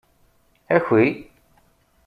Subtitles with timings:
[0.69, 1.29] Aki!